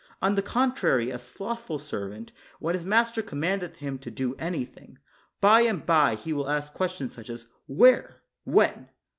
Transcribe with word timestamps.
On 0.19 0.33
the 0.33 0.41
contrary, 0.41 1.11
a 1.11 1.19
slothful 1.19 1.77
servant, 1.77 2.31
when 2.59 2.73
his 2.73 2.83
master 2.87 3.21
commandeth 3.21 3.75
him 3.75 3.99
to 3.99 4.09
do 4.09 4.33
anything, 4.39 4.97
by 5.39 5.61
and 5.61 5.85
by 5.85 6.15
he 6.15 6.33
will 6.33 6.49
ask 6.49 6.73
ques 6.73 6.93
tions—such 6.93 7.29
as," 7.29 7.45
Where?" 7.67 8.23
"When?" 8.43 8.89